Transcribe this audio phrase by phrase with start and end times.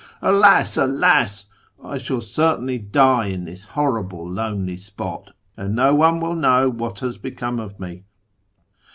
[0.23, 0.77] Alas!
[0.77, 1.45] alas!
[1.83, 7.01] I shall certainly die in this horrible, lonely spot, and no one will know what
[7.01, 8.05] has become of me